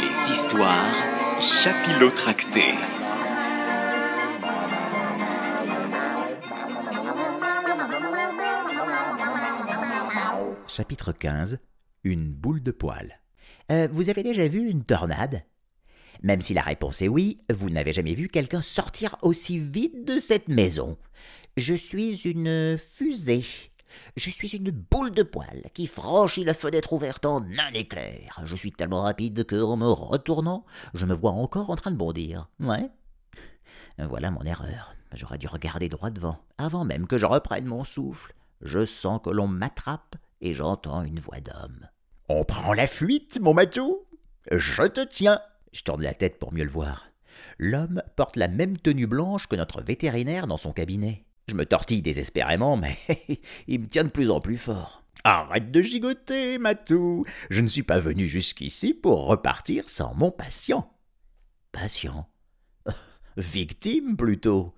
[0.00, 2.74] Les histoires chapilotractées.
[10.66, 11.58] Chapitre 15
[12.04, 13.20] Une boule de poil.
[13.70, 15.42] Euh, vous avez déjà vu une tornade?
[16.22, 20.18] Même si la réponse est oui, vous n'avez jamais vu quelqu'un sortir aussi vite de
[20.18, 20.98] cette maison.
[21.56, 23.44] Je suis une fusée.
[24.16, 28.40] Je suis une boule de poil qui franchit la fenêtre ouverte en un éclair.
[28.44, 31.96] Je suis tellement rapide que, en me retournant, je me vois encore en train de
[31.96, 32.48] bondir.
[32.60, 32.90] Ouais.
[33.98, 34.94] Voilà mon erreur.
[35.12, 38.34] J'aurais dû regarder droit devant, avant même que je reprenne mon souffle.
[38.60, 41.88] Je sens que l'on m'attrape et j'entends une voix d'homme.
[42.28, 44.04] On prend la fuite, mon matou?
[44.50, 45.40] Je te tiens
[45.72, 47.10] Je tourne la tête pour mieux le voir.
[47.58, 51.24] L'homme porte la même tenue blanche que notre vétérinaire dans son cabinet.
[51.48, 52.98] Je me tortille désespérément, mais
[53.68, 55.02] il me tient de plus en plus fort.
[55.24, 57.24] Arrête de gigoter, Matou.
[57.50, 60.90] Je ne suis pas venu jusqu'ici pour repartir sans mon patient.
[61.72, 62.28] Patient?
[63.36, 64.74] Victime, plutôt.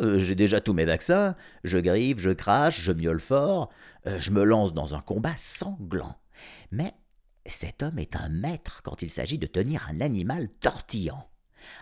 [0.00, 1.36] Euh, J'ai déjà tous mes vaccins.
[1.62, 3.70] Je grive, je crache, je miaule fort.
[4.06, 6.16] Euh, je me lance dans un combat sanglant.
[6.70, 6.94] Mais
[7.46, 11.28] cet homme est un maître quand il s'agit de tenir un animal tortillant.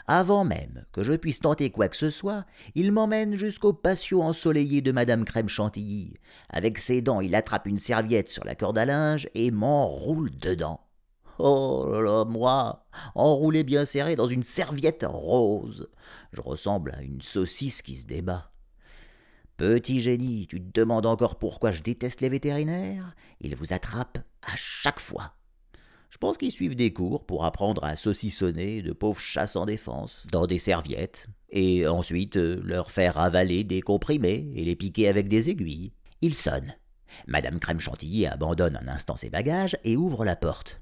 [0.06, 4.80] Avant même que je puisse tenter quoi que ce soit, il m'emmène jusqu'au patio ensoleillé
[4.80, 6.14] de Madame Crème Chantilly.
[6.48, 10.80] Avec ses dents, il attrape une serviette sur la corde à linge et m'enroule dedans.
[11.38, 15.88] Oh là là, moi, enroulé bien serré dans une serviette rose.
[16.32, 18.52] Je ressemble à une saucisse qui se débat.
[19.56, 23.14] Petit génie, tu te demandes encore pourquoi je déteste les vétérinaires?
[23.40, 25.34] Ils vous attrapent à chaque fois.
[26.22, 30.46] Pense qu'ils suivent des cours pour apprendre à saucissonner de pauvres chats sans défense, dans
[30.46, 35.50] des serviettes, et ensuite euh, leur faire avaler des comprimés et les piquer avec des
[35.50, 35.90] aiguilles.
[36.20, 36.76] Ils sonnent.
[37.26, 40.80] Madame Crème Chantilly abandonne un instant ses bagages et ouvre la porte.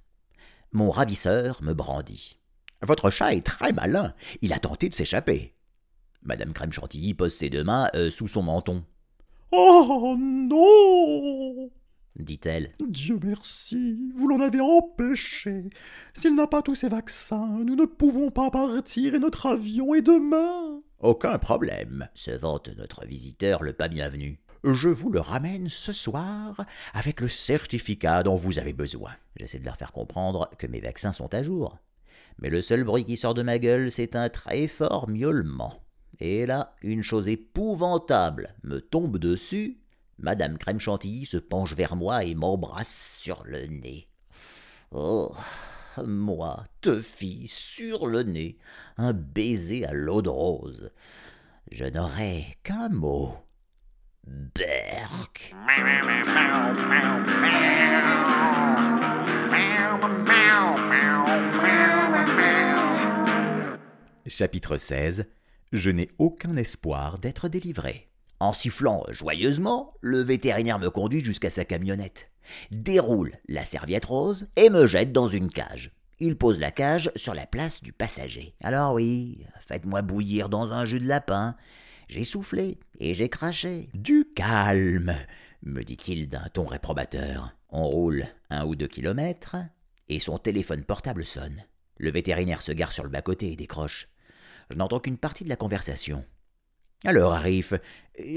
[0.72, 2.38] Mon ravisseur me brandit.
[2.82, 4.12] Votre chat est très malin.
[4.42, 5.54] Il a tenté de s'échapper.
[6.20, 8.84] Madame Crème Chantilly pose ses deux mains euh, sous son menton.
[9.52, 11.70] Oh non
[12.24, 12.72] dit-elle.
[12.80, 15.70] Dieu merci, vous l'en avez empêché.
[16.14, 20.02] S'il n'a pas tous ses vaccins, nous ne pouvons pas partir et notre avion est
[20.02, 20.82] demain.
[21.00, 24.40] Aucun problème, se vante notre visiteur le pas bienvenu.
[24.62, 29.12] Je vous le ramène ce soir avec le certificat dont vous avez besoin.
[29.36, 31.78] J'essaie de leur faire comprendre que mes vaccins sont à jour.
[32.38, 35.82] Mais le seul bruit qui sort de ma gueule, c'est un très fort miaulement.
[36.18, 39.78] Et là, une chose épouvantable me tombe dessus.
[40.22, 44.06] Madame Crème Chantilly se penche vers moi et m'embrasse sur le nez.
[44.90, 45.34] Oh,
[46.04, 48.58] moi, Tuffy, sur le nez,
[48.98, 50.90] un baiser à l'eau de rose.
[51.72, 53.34] Je n'aurais qu'un mot.
[54.26, 55.54] Berk.
[64.26, 65.26] Chapitre 16
[65.72, 68.09] Je n'ai aucun espoir d'être délivré.
[68.40, 72.30] En sifflant joyeusement, le vétérinaire me conduit jusqu'à sa camionnette,
[72.70, 75.92] déroule la serviette rose et me jette dans une cage.
[76.20, 78.54] Il pose la cage sur la place du passager.
[78.62, 81.54] Alors oui, faites-moi bouillir dans un jus de lapin.
[82.08, 83.90] J'ai soufflé et j'ai craché.
[83.92, 85.14] Du calme,
[85.62, 87.54] me dit-il d'un ton réprobateur.
[87.68, 89.56] On roule un ou deux kilomètres
[90.08, 91.64] et son téléphone portable sonne.
[91.98, 94.08] Le vétérinaire se gare sur le bas-côté et décroche.
[94.70, 96.24] Je n'entends qu'une partie de la conversation.
[97.04, 97.72] Alors, Arif,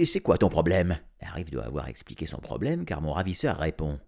[0.06, 0.97] c'est quoi ton problème?
[1.22, 4.00] Arif doit avoir expliqué son problème car mon ravisseur répond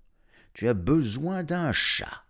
[0.53, 2.23] Tu as besoin d'un chat.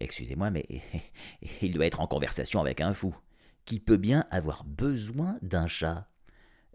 [0.00, 0.66] Excusez-moi, mais
[1.62, 3.16] il doit être en conversation avec un fou.
[3.64, 6.08] Qui peut bien avoir besoin d'un chat?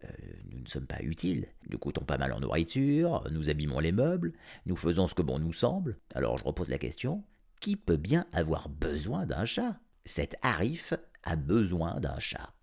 [0.04, 0.08] Euh,
[0.52, 4.34] Nous ne sommes pas utiles, nous coûtons pas mal en nourriture, nous abîmons les meubles,
[4.66, 6.00] nous faisons ce que bon nous semble.
[6.16, 7.24] Alors je repose la question
[7.60, 9.76] qui peut bien avoir besoin d'un chat?
[10.06, 10.94] Cet Arif
[11.24, 12.54] a besoin d'un chat.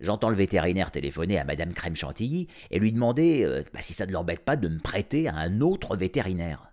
[0.00, 4.06] J'entends le vétérinaire téléphoner à Madame Crème Chantilly et lui demander euh, bah, si ça
[4.06, 6.72] ne l'embête pas de me prêter à un autre vétérinaire.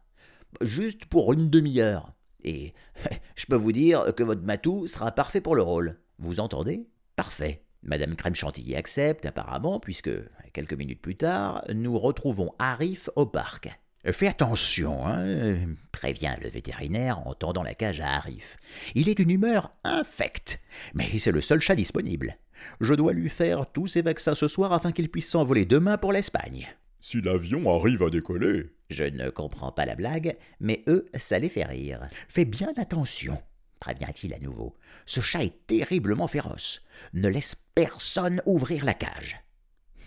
[0.62, 2.13] Juste pour une demi-heure.
[2.44, 2.74] Et
[3.35, 6.00] je peux vous dire que votre matou sera parfait pour le rôle.
[6.19, 6.88] Vous entendez?
[7.18, 7.63] Parfait.
[7.83, 10.09] Madame Crème Chantilly accepte apparemment, puisque
[10.53, 13.69] quelques minutes plus tard, nous retrouvons Arif au parc.
[14.12, 15.57] Fais attention, hein,
[15.91, 18.57] prévient le vétérinaire en tendant la cage à Arif.
[18.95, 20.62] Il est d'une humeur infecte,
[20.94, 22.38] mais c'est le seul chat disponible.
[22.81, 26.13] Je dois lui faire tous ses vaccins ce soir afin qu'il puisse s'envoler demain pour
[26.13, 26.67] l'Espagne.
[26.99, 28.71] Si l'avion arrive à décoller.
[28.89, 32.07] Je ne comprends pas la blague, mais eux, ça les fait rire.
[32.27, 33.41] Fais bien attention,
[33.79, 34.75] prévient-il à nouveau.
[35.05, 36.81] Ce chat est terriblement féroce.
[37.13, 39.39] Ne laisse personne ouvrir la cage.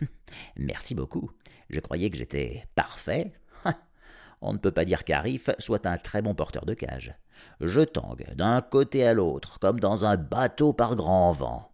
[0.57, 1.31] Merci beaucoup.
[1.69, 3.33] Je croyais que j'étais parfait.
[4.41, 7.15] On ne peut pas dire qu'Arif soit un très bon porteur de cage.
[7.61, 11.70] Je tangue d'un côté à l'autre, comme dans un bateau par grand vent.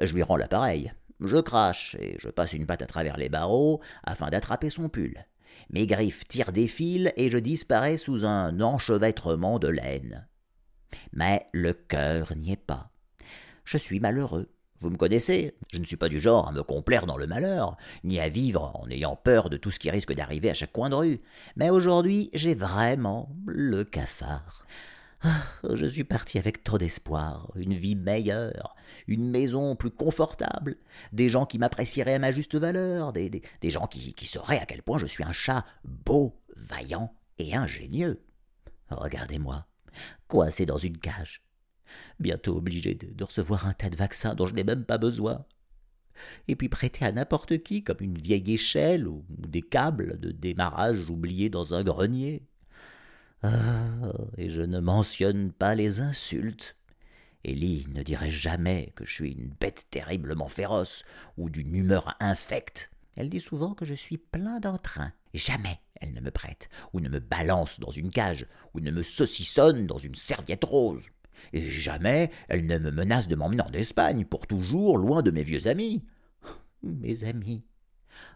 [0.00, 0.92] Je lui rends l'appareil.
[1.20, 5.26] Je crache et je passe une patte à travers les barreaux afin d'attraper son pull.
[5.70, 10.26] Mes griffes tirent des fils et je disparais sous un enchevêtrement de laine.
[11.12, 12.90] Mais le cœur n'y est pas.
[13.64, 14.48] Je suis malheureux.
[14.80, 17.76] Vous me connaissez, je ne suis pas du genre à me complaire dans le malheur,
[18.02, 20.90] ni à vivre en ayant peur de tout ce qui risque d'arriver à chaque coin
[20.90, 21.22] de rue.
[21.54, 24.66] Mais aujourd'hui, j'ai vraiment le cafard.
[25.24, 28.74] Ah, je suis parti avec trop d'espoir, une vie meilleure,
[29.06, 30.78] une maison plus confortable,
[31.12, 34.82] des gens qui m'apprécieraient à ma juste valeur, des, gens qui, qui sauraient à quel
[34.82, 38.24] point je suis un chat beau, vaillant et ingénieux.
[38.90, 39.66] Regardez-moi,
[40.26, 41.42] coincé dans une cage,
[42.18, 45.44] bientôt obligé de, recevoir un tas de vaccins dont je n'ai même pas besoin,
[46.48, 51.08] et puis prêté à n'importe qui comme une vieille échelle ou des câbles de démarrage
[51.08, 52.46] oubliés dans un grenier.
[53.42, 56.76] Ah, et je ne mentionne pas les insultes.
[57.44, 61.04] Ellie ne dirait jamais que je suis une bête terriblement féroce
[61.36, 62.90] ou d'une humeur infecte.
[63.16, 65.12] Elle dit souvent que je suis plein d'entrain.
[65.34, 69.02] Jamais elle ne me prête, ou ne me balance dans une cage, ou ne me
[69.02, 71.08] saucissonne dans une serviette rose.
[71.52, 75.42] Et jamais elle ne me menace de m'emmener en Espagne pour toujours loin de mes
[75.42, 76.04] vieux amis.
[76.82, 77.64] Mes amis,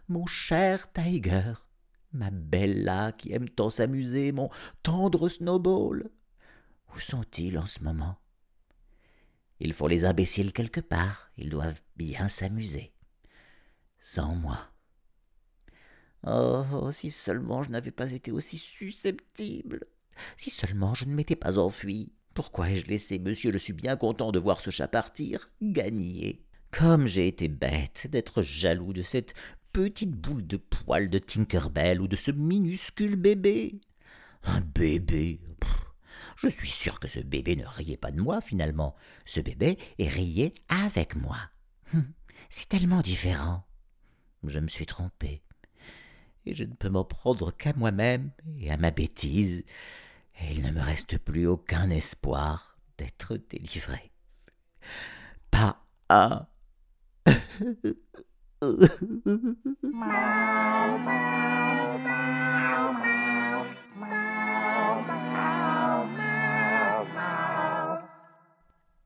[0.07, 1.53] mon cher Tiger,
[2.17, 4.49] ma Bella qui aime tant s'amuser, mon
[4.83, 6.09] tendre Snowball.
[6.95, 8.17] Où sont-ils en ce moment?
[9.59, 12.93] Il faut les imbéciles quelque part, ils doivent bien s'amuser.
[13.99, 14.59] Sans moi.
[16.25, 19.87] Oh, si seulement je n'avais pas été aussi susceptible.
[20.35, 22.11] Si seulement je ne m'étais pas enfui.
[22.33, 26.43] Pourquoi ai-je laissé monsieur Je suis bien content de voir ce chat partir, gagner?
[26.69, 29.33] Comme j'ai été bête d'être jaloux de cette
[29.77, 33.79] petite boule de poil de Tinkerbell ou de ce minuscule bébé.
[34.41, 35.39] Un bébé.
[36.37, 38.95] je suis sûr que ce bébé ne riait pas de moi finalement.
[39.23, 41.37] Ce bébé riait avec moi.
[41.93, 42.11] Hum,
[42.49, 43.67] c'est tellement différent.
[44.43, 45.43] Je me suis trompé.
[46.47, 49.63] Et je ne peux m'en prendre qu'à moi-même et à ma bêtise.
[50.41, 54.11] Et il ne me reste plus aucun espoir d'être délivré.
[55.51, 56.47] Pas un.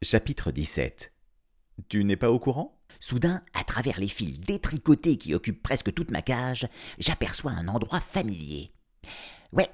[0.04, 1.14] Chapitre 17
[1.90, 2.80] Tu n'es pas au courant?
[3.00, 6.68] Soudain, à travers les fils détricotés qui occupent presque toute ma cage,
[7.00, 8.74] j'aperçois un endroit familier.
[9.54, 9.70] Ouais,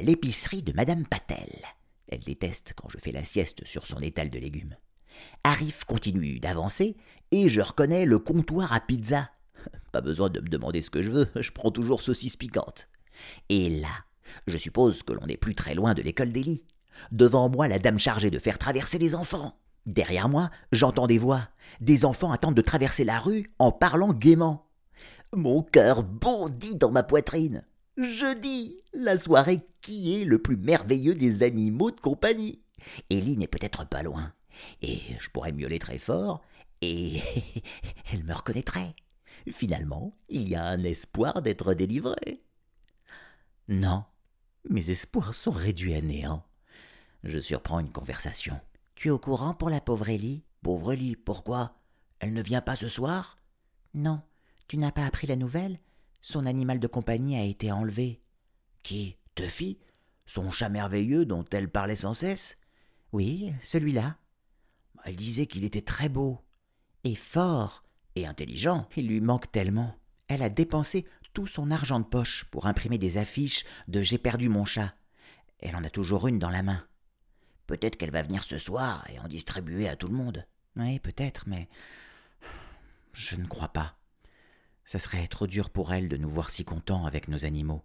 [0.00, 1.50] l'épicerie de Madame Patel.
[2.08, 4.76] Elle déteste quand je fais la sieste sur son étal de légumes.
[5.44, 6.96] Arif continue d'avancer
[7.32, 9.30] et je reconnais le comptoir à pizza.
[9.92, 12.88] Pas besoin de me demander ce que je veux, je prends toujours saucisse piquante.
[13.48, 13.88] Et là,
[14.46, 16.62] je suppose que l'on n'est plus très loin de l'école d'Élie.
[17.10, 19.58] Devant moi, la dame chargée de faire traverser les enfants.
[19.86, 21.48] Derrière moi, j'entends des voix.
[21.80, 24.68] Des enfants attendent de traverser la rue en parlant gaiement.
[25.34, 27.64] Mon cœur bondit dans ma poitrine.
[27.96, 32.62] Jeudi, la soirée qui est le plus merveilleux des animaux de compagnie.
[33.10, 34.32] Ellie n'est peut-être pas loin.
[34.80, 36.42] Et je pourrais miauler très fort,
[36.80, 37.20] et
[38.12, 38.94] elle me reconnaîtrait.
[39.50, 42.42] Finalement, il y a un espoir d'être délivré.
[43.68, 44.04] Non,
[44.68, 46.44] mes espoirs sont réduits à néant.
[47.24, 48.60] Je surprends une conversation.
[48.94, 50.44] Tu es au courant pour la pauvre Ellie?
[50.62, 51.76] Pauvre Ellie, pourquoi?
[52.20, 53.36] Elle ne vient pas ce soir?
[53.94, 54.22] Non,
[54.68, 55.78] tu n'as pas appris la nouvelle?
[56.20, 58.22] Son animal de compagnie a été enlevé.
[58.82, 59.16] Qui?
[59.34, 59.78] Tuffy?
[60.26, 62.58] Son chat merveilleux dont elle parlait sans cesse?
[63.12, 64.16] Oui, celui-là.
[65.04, 66.40] Elle disait qu'il était très beau.
[67.04, 67.84] Et fort.
[68.14, 68.88] Et intelligent.
[68.96, 69.96] Il lui manque tellement.
[70.28, 74.48] Elle a dépensé tout son argent de poche pour imprimer des affiches de J'ai perdu
[74.48, 74.94] mon chat.
[75.58, 76.86] Elle en a toujours une dans la main.
[77.66, 80.46] Peut-être qu'elle va venir ce soir et en distribuer à tout le monde.
[80.76, 81.68] Oui, peut-être, mais.
[83.12, 83.96] Je ne crois pas.
[84.84, 87.82] Ça serait trop dur pour elle de nous voir si contents avec nos animaux.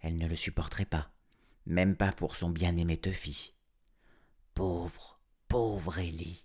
[0.00, 1.10] Elle ne le supporterait pas,
[1.66, 3.54] même pas pour son bien-aimé Tuffy.
[4.54, 5.17] Pauvre,
[5.48, 6.44] pauvre Ellie.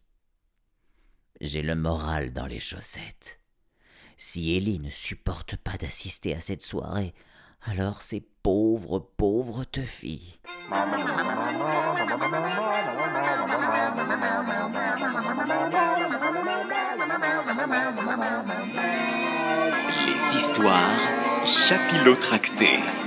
[1.41, 3.39] J'ai le moral dans les chaussettes.
[4.15, 7.13] Si Ellie ne supporte pas d'assister à cette soirée,
[7.63, 10.39] alors c'est pauvre, pauvre Tuffy.
[20.05, 23.02] Les histoires chapilotractées.